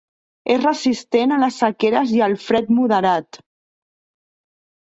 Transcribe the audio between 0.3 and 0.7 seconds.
És